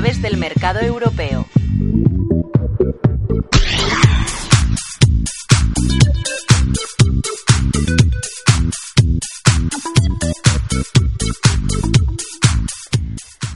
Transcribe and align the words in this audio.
claves 0.00 0.22
del 0.22 0.36
mercado 0.36 0.78
europeo. 0.78 1.44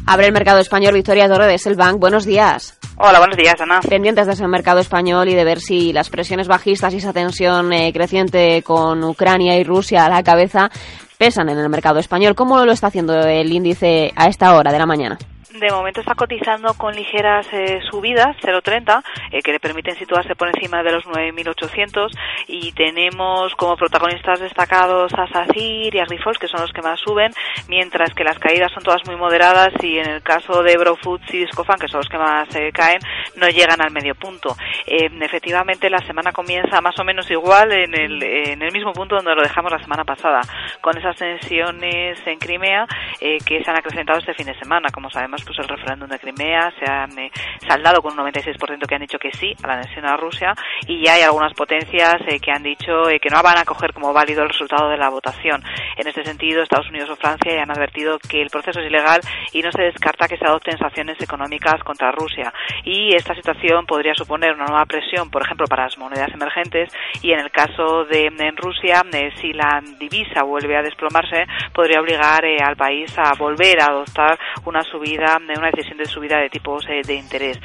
Abre 0.05 0.27
el 0.27 0.33
mercado 0.33 0.59
español 0.59 0.95
Victoria 0.95 1.29
Torre 1.29 1.47
de 1.47 1.59
Selbank. 1.59 2.01
Buenos 2.01 2.25
días. 2.25 2.77
Hola, 2.97 3.21
buenos 3.21 3.37
días, 3.37 3.61
Ana. 3.61 3.81
Pendientes 3.81 4.27
de 4.27 4.33
ese 4.33 4.49
mercado 4.49 4.81
español 4.81 5.29
y 5.29 5.35
de 5.35 5.45
ver 5.45 5.61
si 5.61 5.93
las 5.93 6.11
presiones 6.11 6.49
bajistas 6.49 6.93
y 6.93 6.97
esa 6.97 7.13
tensión 7.13 7.73
eh, 7.73 7.93
creciente 7.93 8.65
con 8.65 9.05
Ucrania 9.05 9.57
y 9.59 9.63
Rusia 9.63 10.07
a 10.07 10.09
la 10.09 10.25
cabeza 10.25 10.73
pesan 11.19 11.51
en 11.51 11.59
el 11.59 11.69
mercado 11.69 12.01
español. 12.01 12.35
¿Cómo 12.35 12.65
lo 12.65 12.73
está 12.73 12.89
haciendo 12.89 13.15
el 13.15 13.53
índice 13.53 14.13
a 14.17 14.27
esta 14.27 14.57
hora 14.57 14.73
de 14.73 14.79
la 14.81 14.87
mañana? 14.87 15.19
De 15.59 15.71
momento 15.71 16.01
está 16.01 16.15
cotizando 16.15 16.75
con 16.75 16.95
ligeras 16.95 17.47
eh, 17.53 17.81
subidas, 17.91 18.37
0,30, 18.43 19.03
eh, 19.31 19.43
que 19.43 19.53
le 19.53 19.61
permiten 19.61 19.95
situarse 19.97 20.35
por 20.35 20.49
encima 20.49 20.83
de 20.83 20.93
los 20.93 21.05
9.800 21.05 22.11
y 22.47 22.73
tenemos 22.73 23.55
como 23.57 23.77
protagonistas 23.77 24.41
destacados 24.41 25.13
a 25.15 25.27
SACIR 25.27 25.95
y 25.95 25.99
a 25.99 26.05
Grifols, 26.07 26.39
que 26.39 26.49
son 26.49 26.61
los 26.61 26.73
que 26.73 26.83
más 26.83 27.01
suben, 27.01 27.33
mientras 27.69 28.15
que 28.15 28.25
las 28.25 28.39
caídas 28.39 28.73
son 28.73 28.83
todas 28.83 29.07
muy 29.07 29.17
moderadas 29.17 29.73
y 29.83 29.99
en 29.99 30.09
el 30.09 30.23
caso 30.23 30.63
de 30.63 30.77
Brofoods 30.77 31.35
y 31.35 31.39
Discofan, 31.39 31.79
que 31.79 31.89
son 31.89 32.01
los 32.01 32.09
que 32.09 32.19
más 32.19 32.55
eh, 32.57 32.71
caen, 32.73 33.01
no 33.37 33.49
llegan 33.49 33.81
al 33.81 33.93
medio 33.93 34.15
punto. 34.15 34.57
efectivamente, 34.87 35.91
la 35.91 36.05
semana 36.07 36.33
comienza 36.33 36.81
más 36.81 36.99
o 36.99 37.05
menos 37.05 37.31
igual 37.31 37.73
en 37.73 37.95
el, 37.95 38.23
en 38.23 38.63
el 38.63 38.73
mismo 38.73 38.93
punto 38.93 39.17
donde 39.17 39.35
lo 39.35 39.43
dejamos 39.43 39.73
la 39.73 39.83
semana 39.83 40.05
pasada, 40.05 40.41
con 40.81 40.97
esas 40.97 41.17
tensiones 41.17 42.19
en 42.27 42.39
Crimea 42.39 42.87
que 43.21 43.63
se 43.63 43.71
han 43.71 43.77
acrecentado 43.77 44.19
este 44.19 44.35
fin 44.35 44.47
de 44.47 44.59
semana. 44.59 44.89
Como 44.93 45.11
sabemos, 45.11 45.42
pues 45.45 45.59
el 45.59 45.69
referéndum 45.69 46.09
de 46.09 46.19
Crimea 46.19 46.73
se 46.79 46.91
han 46.91 47.19
eh, 47.19 47.31
saldado 47.67 48.03
con 48.03 48.19
un 48.19 48.27
96% 48.27 48.87
que 48.87 48.95
han 48.95 49.01
dicho 49.01 49.19
que 49.19 49.33
sí 49.33 49.55
a 49.63 49.67
la 49.67 49.75
anexión 49.75 50.05
a 50.07 50.17
Rusia 50.17 50.55
y 50.87 51.05
ya 51.05 51.15
hay 51.15 51.23
algunas 51.23 51.53
potencias 51.55 52.17
eh, 52.27 52.41
que 52.41 52.51
han 52.51 52.63
dicho 52.63 53.09
eh, 53.09 53.21
que 53.21 53.31
no 53.31 53.43
van 53.43 53.59
a 53.59 53.65
coger 53.65 53.93
como 53.93 54.13
válido 54.13 54.43
el 54.43 54.49
resultado 54.49 54.89
de 54.89 54.97
la 54.97 55.09
votación. 55.09 55.63
En 55.97 56.07
este 56.07 56.25
sentido, 56.25 56.63
Estados 56.63 56.89
Unidos 56.89 57.11
o 57.11 57.17
Francia 57.17 57.55
ya 57.55 57.63
han 57.63 57.71
advertido 57.71 58.19
que 58.19 58.43
el 58.43 58.51
proceso 58.51 58.81
es 58.81 58.87
ilegal 58.87 59.21
y 59.53 59.63
no 59.63 59.71
se 59.73 59.83
descarta 59.83 60.29
que 60.29 60.37
se 60.37 60.47
adopten 60.47 60.79
sanciones 60.79 61.21
económicas 61.21 61.83
contra 61.85 62.13
Rusia. 62.13 62.53
Y 62.85 63.15
esta 63.15 63.35
situación 63.35 63.87
podría 63.87 64.15
suponer 64.15 64.55
una 64.55 64.67
nueva 64.67 64.87
presión, 64.87 65.31
por 65.31 65.43
ejemplo, 65.43 65.67
para 65.67 65.85
las 65.85 65.99
monedas 65.99 66.33
emergentes 66.33 66.93
y 67.23 67.33
en 67.33 67.41
el 67.41 67.51
caso 67.51 68.05
de 68.05 68.31
Rusia, 68.57 69.03
si 69.41 69.53
la 69.53 69.81
divisa 69.99 70.43
vuelve 70.43 70.77
a 70.77 70.83
desplomarse, 70.83 71.47
podría 71.73 72.01
obligar 72.01 72.45
al 72.45 72.77
país 72.77 73.13
a 73.19 73.35
volver 73.35 73.81
a 73.81 73.87
adoptar 73.87 74.39
una 74.65 74.83
subida 74.83 75.32
de 75.41 75.55
una 75.59 75.71
decisión 75.71 75.99
de 75.99 76.07
subida 76.07 76.39
de 76.39 76.51
tipos 76.51 76.87
eh, 76.89 77.03
de 77.07 77.15
interés. 77.15 77.59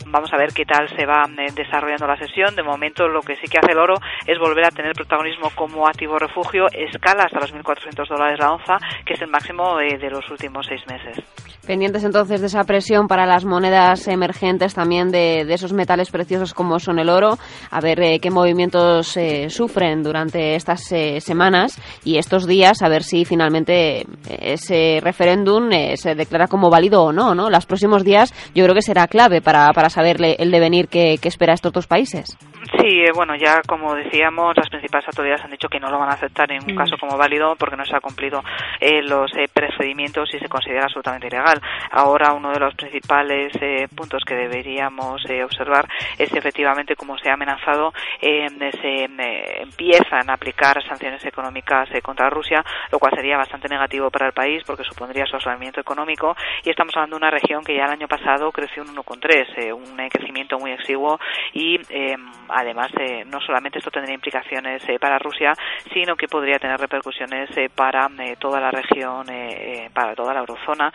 Eh, 0.00 0.04
vamos 0.06 0.32
a 0.32 0.36
ver 0.36 0.52
qué 0.52 0.64
tal 0.64 0.88
se 0.96 1.06
va 1.06 1.24
eh, 1.38 1.52
desarrollando 1.54 2.06
la 2.06 2.16
sesión. 2.16 2.54
De 2.54 2.62
momento, 2.62 3.08
lo 3.08 3.20
que 3.22 3.36
sí 3.36 3.46
que 3.48 3.58
hace 3.58 3.72
el 3.72 3.78
oro 3.78 3.94
es 4.26 4.38
volver 4.38 4.64
a 4.64 4.70
tener 4.70 4.92
protagonismo 4.92 5.50
como 5.54 5.86
activo 5.86 6.18
refugio, 6.18 6.66
escala 6.72 7.24
hasta 7.24 7.40
los 7.40 7.54
1.400 7.54 8.08
dólares 8.08 8.38
la 8.38 8.52
onza, 8.52 8.76
que 9.04 9.14
es 9.14 9.22
el 9.22 9.28
máximo 9.28 9.76
de 9.76 10.10
los 10.10 10.28
últimos 10.30 10.66
seis 10.66 10.82
meses. 10.86 11.24
Pendientes 11.66 12.04
entonces 12.04 12.40
de 12.40 12.48
esa 12.48 12.64
presión 12.64 13.06
para 13.06 13.26
las 13.26 13.44
monedas 13.44 14.08
emergentes, 14.08 14.74
también 14.74 15.10
de, 15.10 15.42
esos 15.52 15.72
metales 15.72 16.10
preciosos 16.10 16.54
como 16.54 16.78
son 16.80 16.98
el 16.98 17.08
oro, 17.08 17.38
a 17.70 17.80
ver 17.80 18.20
qué 18.20 18.30
movimientos 18.30 19.18
sufren 19.48 20.02
durante 20.02 20.56
estas 20.56 20.82
semanas 21.20 21.80
y 22.04 22.18
estos 22.18 22.46
días, 22.46 22.82
a 22.82 22.88
ver 22.88 23.02
si 23.02 23.24
finalmente 23.24 24.06
ese 24.28 25.00
referéndum 25.02 25.70
se 25.94 26.14
declara 26.14 26.48
como 26.48 26.70
válido 26.70 27.04
o 27.04 27.12
no, 27.12 27.34
¿no? 27.34 27.50
Los 27.50 27.66
próximos 27.66 28.04
días 28.04 28.32
yo 28.54 28.64
creo 28.64 28.74
que 28.74 28.82
será 28.82 29.06
clave 29.06 29.40
para, 29.40 29.68
para 29.72 29.90
saber 29.90 29.99
el 30.06 30.50
devenir 30.50 30.88
que, 30.88 31.18
que 31.18 31.28
espera 31.28 31.54
estos 31.54 31.72
dos 31.72 31.86
países. 31.86 32.36
Sí, 32.78 33.00
eh, 33.00 33.10
bueno, 33.12 33.34
ya 33.34 33.62
como 33.66 33.94
decíamos, 33.94 34.56
las 34.56 34.68
principales 34.68 35.06
autoridades 35.08 35.44
han 35.44 35.50
dicho 35.50 35.68
que 35.68 35.80
no 35.80 35.90
lo 35.90 35.98
van 35.98 36.10
a 36.10 36.14
aceptar 36.14 36.52
en 36.52 36.62
un 36.62 36.74
mm. 36.74 36.76
caso 36.76 36.96
como 36.98 37.16
válido 37.16 37.56
porque 37.56 37.76
no 37.76 37.84
se 37.84 37.96
ha 37.96 38.00
cumplido 38.00 38.42
eh, 38.80 39.02
los 39.02 39.34
eh, 39.36 39.48
procedimientos 39.52 40.32
y 40.32 40.38
se 40.38 40.48
considera 40.48 40.84
absolutamente 40.84 41.26
ilegal. 41.26 41.60
Ahora 41.90 42.32
uno 42.32 42.52
de 42.52 42.60
los 42.60 42.74
principales 42.74 43.52
eh, 43.60 43.88
puntos 43.94 44.22
que 44.24 44.34
deberíamos 44.34 45.24
observar 45.44 45.88
es 46.18 46.32
efectivamente 46.32 46.94
cómo 46.94 47.18
se 47.18 47.30
ha 47.30 47.34
amenazado, 47.34 47.92
se 48.20 49.04
empiezan 49.62 50.30
a 50.30 50.34
aplicar 50.34 50.82
sanciones 50.86 51.24
económicas 51.24 51.88
contra 52.02 52.30
Rusia, 52.30 52.64
lo 52.90 52.98
cual 52.98 53.12
sería 53.14 53.36
bastante 53.36 53.68
negativo 53.68 54.10
para 54.10 54.26
el 54.26 54.32
país 54.32 54.62
porque 54.64 54.84
supondría 54.84 55.26
su 55.26 55.36
aislamiento 55.36 55.80
económico 55.80 56.36
y 56.64 56.70
estamos 56.70 56.94
hablando 56.96 57.16
de 57.16 57.22
una 57.22 57.30
región 57.30 57.64
que 57.64 57.76
ya 57.76 57.84
el 57.84 57.92
año 57.92 58.08
pasado 58.08 58.50
creció 58.52 58.82
un 58.82 58.94
1,3, 58.94 59.72
un 59.74 60.08
crecimiento 60.08 60.58
muy 60.58 60.72
exiguo 60.72 61.18
y 61.52 61.78
además, 62.60 62.90
eh, 62.98 63.24
no 63.26 63.40
solamente 63.40 63.78
esto 63.78 63.90
tendría 63.90 64.14
implicaciones 64.14 64.82
eh, 64.88 64.98
para 65.00 65.18
Rusia, 65.18 65.52
sino 65.92 66.16
que 66.16 66.28
podría 66.28 66.58
tener 66.58 66.78
repercusiones 66.78 67.50
eh, 67.56 67.68
para 67.74 68.08
toda 68.38 68.60
la 68.60 68.70
región, 68.70 69.26
para 69.92 70.14
toda 70.14 70.34
la 70.34 70.40
eurozona, 70.40 70.92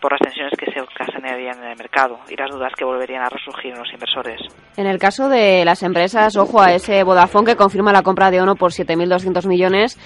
por 0.00 0.12
las 0.12 0.20
tensiones 0.20 0.52
que 0.58 0.70
se 0.70 0.80
ocasionarían 0.80 1.58
en 1.62 1.70
el 1.70 1.76
mercado 1.76 2.18
y 2.28 2.36
las 2.36 2.50
dudas 2.50 2.72
que 2.76 2.84
volverían 2.84 3.22
a 3.22 3.28
resurgir 3.28 3.72
en 3.72 3.78
los 3.78 3.92
inversores. 3.92 4.40
En 4.76 4.86
el 4.86 4.98
caso 4.98 5.28
de 5.28 5.64
las 5.64 5.82
empresas, 5.82 6.36
ojo 6.36 6.60
a 6.60 6.72
ese 6.72 7.02
Vodafone 7.02 7.46
que 7.46 7.56
confirma 7.56 7.92
la 7.92 8.02
compra 8.02 8.30
de 8.30 8.40
ONO 8.40 8.56
por 8.56 8.72
7.200 8.72 9.46
millones, 9.46 9.98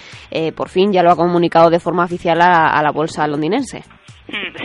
por 0.57 0.69
fin 0.69 0.93
ya 0.93 1.03
lo 1.03 1.11
ha 1.11 1.17
comunicado 1.17 1.71
de 1.71 1.81
forma 1.81 2.05
oficial 2.05 2.41
a 2.41 2.83
la 2.83 2.91
bolsa 2.93 3.27
londinense. 3.27 3.83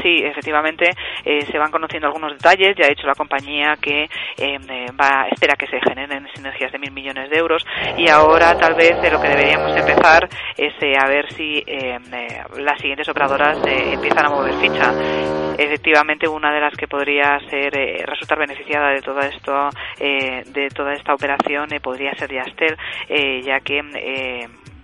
Sí, 0.06 0.22
efectivamente 0.24 0.92
eh, 1.24 1.42
se 1.52 1.58
van 1.58 1.72
conociendo 1.72 2.06
algunos 2.06 2.34
detalles. 2.34 2.76
Ya 2.78 2.86
ha 2.86 2.90
dicho 2.90 3.08
la 3.08 3.16
compañía 3.16 3.76
que 3.82 4.08
eh, 4.38 4.60
va 4.92 5.28
espera 5.32 5.56
que 5.56 5.66
se 5.66 5.80
generen 5.82 6.28
sinergias 6.36 6.72
de 6.72 6.78
mil 6.78 6.92
millones 6.92 7.28
de 7.32 7.38
euros 7.38 7.66
y 7.98 8.08
ahora 8.08 8.56
tal 8.56 8.76
vez 8.76 9.02
de 9.02 9.10
lo 9.10 9.20
que 9.20 9.30
deberíamos 9.30 9.76
empezar 9.76 10.30
es 10.56 10.74
eh, 10.80 10.94
a 10.96 11.08
ver 11.08 11.34
si 11.34 11.64
em, 11.66 12.04
las 12.58 12.80
siguientes 12.80 13.10
operadoras 13.10 13.58
empiezan 13.66 14.28
a 14.28 14.30
mover 14.30 14.54
ficha. 14.54 14.94
Efectivamente, 15.58 16.28
una 16.28 16.54
de 16.54 16.60
las 16.60 16.76
que 16.76 16.88
podría 16.88 17.40
ser 17.50 17.74
resultar 18.06 18.38
beneficiada 18.38 18.90
de 18.90 19.02
todo 19.02 19.20
esto, 19.22 19.70
de 19.98 20.68
toda 20.76 20.94
esta 20.94 21.14
operación, 21.14 21.70
podría 21.82 22.14
ser 22.14 22.32
Yastel, 22.32 22.78
ya 23.42 23.62
que 23.62 23.82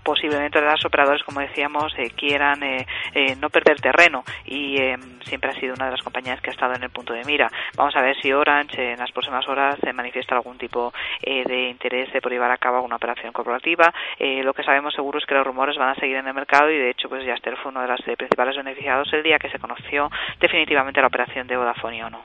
posiblemente 0.03 0.61
las 0.61 0.83
operadores, 0.85 1.23
como 1.23 1.41
decíamos, 1.41 1.93
eh, 1.97 2.11
quieran 2.15 2.61
eh, 2.63 2.85
eh, 3.13 3.35
no 3.39 3.49
perder 3.49 3.79
terreno 3.79 4.23
y 4.45 4.77
siempre 5.25 5.51
ha 5.51 5.59
sido 5.59 5.73
una 5.73 5.85
de 5.85 5.91
las 5.91 6.01
compañías 6.01 6.41
que 6.41 6.49
ha 6.49 6.53
estado 6.53 6.73
en 6.73 6.83
el 6.83 6.89
punto 6.89 7.13
de 7.13 7.23
mira. 7.25 7.49
Vamos 7.75 7.95
a 7.95 8.01
ver 8.01 8.15
si 8.21 8.31
Orange 8.31 8.93
en 8.93 8.99
las 8.99 9.11
próximas 9.11 9.47
horas 9.47 9.77
se 9.81 9.93
manifiesta 9.93 10.35
algún 10.35 10.57
tipo 10.57 10.93
de 11.21 11.69
interés 11.69 12.09
por 12.21 12.31
llevar 12.31 12.51
a 12.51 12.57
cabo 12.57 12.77
alguna 12.77 12.95
operación 12.95 13.31
corporativa. 13.31 13.93
lo 14.19 14.53
que 14.53 14.63
sabemos 14.63 14.93
seguro 14.93 15.19
es 15.19 15.25
que 15.25 15.35
los 15.35 15.45
rumores 15.45 15.77
van 15.77 15.89
a 15.89 15.95
seguir 15.95 16.17
en 16.17 16.27
el 16.27 16.33
mercado 16.33 16.69
y 16.69 16.77
de 16.77 16.89
hecho 16.89 17.07
pues 17.07 17.25
Yastel 17.25 17.57
fue 17.57 17.71
uno 17.71 17.81
de 17.81 17.87
los 17.87 18.01
principales 18.01 18.57
beneficiados 18.57 19.11
el 19.13 19.23
día 19.23 19.37
que 19.39 19.49
se 19.49 19.59
conoció 19.59 20.09
definitivamente 20.39 21.01
la 21.01 21.07
operación 21.07 21.47
de 21.47 21.57
Vodafone 21.57 22.03
o 22.03 22.09
no. 22.09 22.21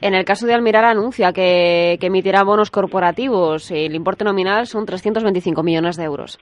En 0.00 0.14
el 0.14 0.24
caso 0.24 0.46
de 0.46 0.54
Almiral 0.54 0.84
anuncia 0.84 1.32
que, 1.32 1.96
que 2.00 2.06
emitirá 2.06 2.44
bonos 2.44 2.70
corporativos. 2.70 3.70
El 3.70 3.94
importe 3.94 4.24
nominal 4.24 4.66
son 4.66 4.84
325 4.84 5.62
millones 5.62 5.96
de 5.96 6.04
euros. 6.04 6.38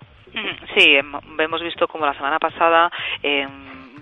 Sí, 0.77 0.97
hemos 0.97 1.63
visto 1.63 1.87
como 1.87 2.07
la 2.07 2.15
semana 2.15 2.39
pasada 2.39 2.91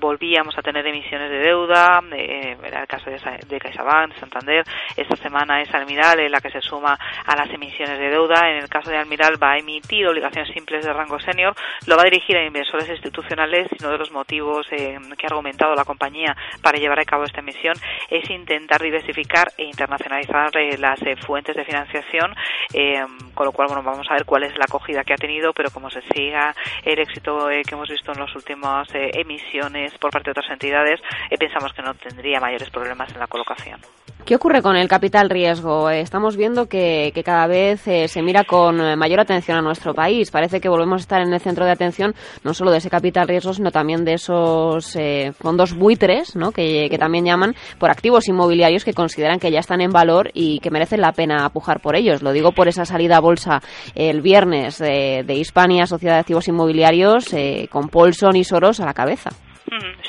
volvíamos 0.02 0.58
a 0.58 0.62
tener 0.62 0.84
emisiones 0.84 1.30
de 1.30 1.38
deuda, 1.38 2.02
eh, 2.12 2.56
era 2.62 2.80
el 2.80 2.86
caso 2.88 3.08
de, 3.08 3.18
de 3.48 3.60
CaixaBank, 3.60 4.18
Santander, 4.18 4.64
esta 4.96 5.16
semana 5.16 5.62
es 5.62 5.72
Almiral 5.72 6.30
la 6.30 6.40
que 6.40 6.50
se 6.50 6.60
suma 6.60 6.98
a 7.24 7.36
las 7.36 7.48
emisiones 7.50 7.98
de 7.98 8.10
deuda, 8.10 8.50
en 8.50 8.56
el 8.56 8.68
caso 8.68 8.90
de 8.90 8.98
Almiral 8.98 9.40
va 9.40 9.52
a 9.52 9.58
emitir 9.58 10.06
obligaciones 10.08 10.52
simples 10.52 10.84
de 10.84 10.92
rango 10.92 11.20
senior, 11.20 11.54
lo 11.86 11.96
va 11.96 12.02
a 12.02 12.06
dirigir 12.06 12.36
a 12.36 12.44
inversores 12.44 12.88
institucionales 12.88 13.68
y 13.70 13.82
uno 13.82 13.92
de 13.92 13.98
los 13.98 14.10
motivos 14.10 14.66
eh, 14.72 14.98
que 15.16 15.26
ha 15.26 15.30
argumentado 15.30 15.74
la 15.76 15.84
compañía 15.84 16.36
para 16.60 16.78
llevar 16.78 16.98
a 16.98 17.04
cabo 17.04 17.22
esta 17.22 17.40
emisión 17.40 17.76
es 18.10 18.28
intentar 18.28 18.82
diversificar 18.82 19.52
e 19.56 19.64
internacionalizar 19.64 20.50
eh, 20.56 20.76
las 20.78 21.00
eh, 21.02 21.14
fuentes 21.16 21.54
de 21.54 21.64
financiación, 21.64 22.34
con 23.34 23.46
lo 23.46 23.52
cual 23.52 23.68
bueno 23.68 23.82
vamos 23.82 24.06
a 24.10 24.14
ver 24.14 24.24
cuál 24.24 24.44
es 24.44 24.56
la 24.56 24.64
acogida 24.64 25.04
que 25.04 25.14
ha 25.14 25.16
tenido, 25.16 25.52
pero 25.52 25.70
como 25.70 25.90
se 25.90 26.02
siga 26.02 26.54
el 26.84 26.98
éxito 26.98 27.48
que 27.48 27.74
hemos 27.74 27.88
visto 27.88 28.12
en 28.12 28.20
las 28.20 28.34
últimas 28.34 28.88
emisiones 28.92 29.96
por 29.98 30.10
parte 30.10 30.26
de 30.26 30.32
otras 30.32 30.50
entidades, 30.50 31.00
eh, 31.30 31.38
pensamos 31.38 31.72
que 31.72 31.82
no 31.82 31.94
tendría 31.94 32.40
mayores 32.40 32.70
problemas 32.70 33.12
en 33.12 33.20
la 33.20 33.26
colocación. 33.26 33.80
¿Qué 34.24 34.36
ocurre 34.36 34.62
con 34.62 34.76
el 34.76 34.86
capital 34.86 35.28
riesgo? 35.28 35.90
Eh, 35.90 36.00
estamos 36.00 36.36
viendo 36.36 36.66
que, 36.66 37.12
cada 37.24 37.48
vez 37.48 37.86
eh, 37.88 38.06
se 38.06 38.22
mira 38.22 38.44
con 38.44 38.96
mayor 38.96 39.18
atención 39.18 39.58
a 39.58 39.62
nuestro 39.62 39.94
país. 39.94 40.30
Parece 40.30 40.60
que 40.60 40.68
volvemos 40.68 41.00
a 41.00 41.02
estar 41.02 41.20
en 41.22 41.32
el 41.32 41.40
centro 41.40 41.64
de 41.64 41.72
atención 41.72 42.14
no 42.44 42.54
solo 42.54 42.70
de 42.70 42.78
ese 42.78 42.88
capital 42.88 43.26
riesgo, 43.26 43.52
sino 43.52 43.72
también 43.72 44.04
de 44.04 44.14
esos 44.14 44.96
fondos 45.38 45.74
buitres, 45.74 46.36
¿no? 46.36 46.52
que, 46.52 46.96
también 47.00 47.24
llaman 47.24 47.56
por 47.78 47.90
activos 47.90 48.28
inmobiliarios 48.28 48.84
que 48.84 48.94
consideran 48.94 49.40
que 49.40 49.50
ya 49.50 49.58
están 49.58 49.80
en 49.80 49.90
valor 49.90 50.30
y 50.34 50.60
que 50.60 50.70
merecen 50.70 51.00
la 51.00 51.12
pena 51.12 51.44
apujar 51.44 51.80
por 51.80 51.96
ellos. 51.96 52.22
Lo 52.22 52.32
digo 52.32 52.52
por 52.52 52.68
esa 52.68 52.84
salida 52.84 53.16
a 53.16 53.20
bolsa 53.20 53.60
el 53.96 54.22
viernes 54.22 54.78
de, 54.78 55.24
de 55.26 55.34
Hispania, 55.34 55.86
Sociedad 55.86 56.14
de 56.14 56.20
Activos 56.20 56.46
Inmobiliarios, 56.46 57.34
con 57.70 57.88
Paulson 57.88 58.36
y 58.36 58.44
Soros 58.44 58.78
a 58.78 58.86
la 58.86 58.94
cabeza. 58.94 59.30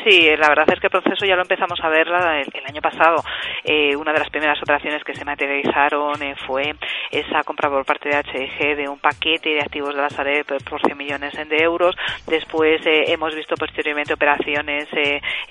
Sí, 0.05 0.29
la 0.37 0.49
verdad 0.49 0.65
es 0.73 0.81
que 0.81 0.87
el 0.87 0.91
proceso 0.91 1.25
ya 1.25 1.35
lo 1.35 1.43
empezamos 1.43 1.79
a 1.81 1.87
ver 1.87 2.07
el, 2.07 2.65
año 2.65 2.81
pasado. 2.81 3.23
Eh, 3.63 3.95
una 3.95 4.11
de 4.11 4.19
las 4.19 4.29
primeras 4.29 4.61
operaciones 4.61 5.01
que 5.03 5.13
se 5.13 5.23
materializaron 5.23 6.21
eh, 6.21 6.35
fue 6.45 6.75
esa 7.09 7.43
compra 7.43 7.69
por 7.69 7.85
parte 7.85 8.09
de 8.09 8.17
HG 8.17 8.75
de 8.75 8.89
un 8.89 8.99
paquete 8.99 9.51
de 9.51 9.61
activos 9.61 9.95
de 9.95 10.01
la 10.01 10.09
Sareb 10.09 10.45
por 10.69 10.81
100 10.81 10.97
millones 10.97 11.33
de 11.47 11.57
euros. 11.57 11.95
Después 12.27 12.85
eh, 12.85 13.13
hemos 13.13 13.33
visto 13.33 13.55
posteriormente 13.55 14.13
operaciones 14.13 14.89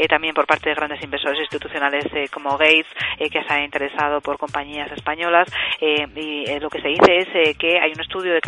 también 0.08 0.34
por 0.34 0.46
parte 0.46 0.68
de 0.68 0.74
grandes 0.74 1.02
inversores 1.02 1.40
institucionales 1.40 2.04
como 2.30 2.58
Gates, 2.58 2.86
que 3.18 3.42
se 3.42 3.54
ha 3.54 3.64
interesado 3.64 4.20
por 4.20 4.36
compañías 4.36 4.92
españolas. 4.92 5.48
y 5.80 6.58
lo 6.60 6.68
que 6.68 6.82
se 6.82 6.88
dice 6.88 7.16
es 7.16 7.56
que 7.56 7.78
hay 7.80 7.92
un 7.92 8.00
estudio 8.00 8.34
de, 8.34 8.40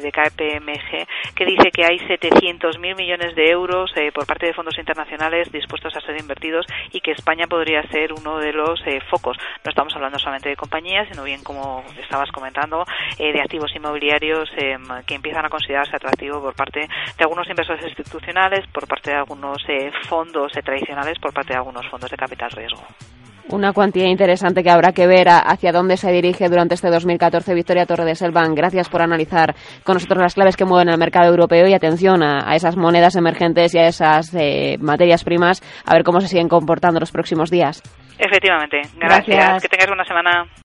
de 0.00 0.12
KPMG 0.12 1.34
que 1.34 1.44
dice 1.44 1.70
que 1.72 1.84
hay 1.84 1.98
700.000 1.98 2.96
millones 2.96 3.34
de 3.34 3.50
euros 3.50 3.92
por 4.14 4.26
parte 4.26 4.46
de 4.46 4.54
fondos 4.54 4.78
internacionales 4.78 5.23
dispuestos 5.30 5.96
a 5.96 6.00
ser 6.00 6.18
invertidos 6.18 6.66
y 6.92 7.00
que 7.00 7.12
España 7.12 7.46
podría 7.46 7.82
ser 7.88 8.12
uno 8.12 8.38
de 8.38 8.52
los 8.52 8.80
eh, 8.86 9.00
focos. 9.10 9.36
No 9.64 9.70
estamos 9.70 9.94
hablando 9.94 10.18
solamente 10.18 10.48
de 10.48 10.56
compañías, 10.56 11.08
sino 11.10 11.24
bien, 11.24 11.42
como 11.42 11.84
estabas 12.00 12.30
comentando, 12.30 12.84
eh, 13.18 13.32
de 13.32 13.40
activos 13.40 13.74
inmobiliarios 13.74 14.50
em, 14.56 14.82
que 15.06 15.14
empiezan 15.14 15.44
a 15.44 15.50
considerarse 15.50 15.96
atractivos 15.96 16.42
por 16.42 16.54
parte 16.54 16.80
de 16.80 17.24
algunos 17.24 17.48
inversores 17.48 17.84
institucionales, 17.84 18.66
por 18.68 18.86
parte 18.86 19.10
de 19.10 19.16
algunos 19.16 19.58
eh, 19.68 19.90
fondos 20.08 20.52
tradicionales, 20.52 21.18
por 21.18 21.32
parte 21.32 21.52
de 21.52 21.58
algunos 21.58 21.86
fondos 21.88 22.10
de 22.10 22.16
capital 22.16 22.50
riesgo 22.50 22.84
una 23.50 23.72
cuantía 23.72 24.08
interesante 24.08 24.62
que 24.62 24.70
habrá 24.70 24.92
que 24.92 25.06
ver 25.06 25.28
hacia 25.28 25.72
dónde 25.72 25.96
se 25.96 26.10
dirige 26.10 26.48
durante 26.48 26.74
este 26.74 26.88
2014. 26.88 27.54
Victoria 27.54 27.86
Torre 27.86 28.04
de 28.04 28.14
Selvan, 28.14 28.54
gracias 28.54 28.88
por 28.88 29.02
analizar 29.02 29.54
con 29.82 29.94
nosotros 29.94 30.20
las 30.20 30.34
claves 30.34 30.56
que 30.56 30.64
mueven 30.64 30.88
el 30.88 30.98
mercado 30.98 31.30
europeo 31.30 31.66
y 31.66 31.74
atención 31.74 32.22
a, 32.22 32.54
esas 32.54 32.76
monedas 32.76 33.16
emergentes 33.16 33.74
y 33.74 33.78
a 33.78 33.86
esas 33.86 34.34
eh, 34.34 34.76
materias 34.80 35.24
primas, 35.24 35.62
a 35.84 35.94
ver 35.94 36.04
cómo 36.04 36.20
se 36.20 36.28
siguen 36.28 36.48
comportando 36.48 37.00
los 37.00 37.12
próximos 37.12 37.50
días. 37.50 37.82
Efectivamente. 38.18 38.82
Gracias. 38.96 39.62
Que 39.62 39.68
tengas 39.68 39.90
una 39.90 40.04
semana. 40.04 40.46